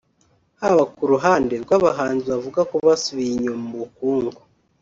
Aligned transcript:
haba 0.61 0.83
ku 0.93 1.01
ruhande 1.11 1.53
rw’abahinzi 1.63 2.25
bavuga 2.33 2.59
ko 2.69 2.75
basubiye 2.87 3.31
inyuma 3.35 3.63
mu 3.69 3.75
bukungu 3.81 4.39